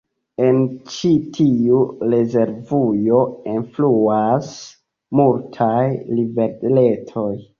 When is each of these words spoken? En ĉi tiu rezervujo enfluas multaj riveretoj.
En 0.43 0.55
ĉi 0.93 1.09
tiu 1.35 1.81
rezervujo 2.13 3.19
enfluas 3.53 4.49
multaj 5.21 5.87
riveretoj. 6.21 7.31